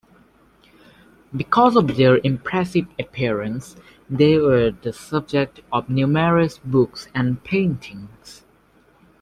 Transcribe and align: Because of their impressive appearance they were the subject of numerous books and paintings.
Because 1.37 1.75
of 1.75 1.95
their 1.95 2.17
impressive 2.23 2.87
appearance 2.97 3.75
they 4.09 4.35
were 4.35 4.71
the 4.71 4.91
subject 4.93 5.59
of 5.71 5.91
numerous 5.91 6.57
books 6.57 7.07
and 7.13 7.43
paintings. 7.43 8.43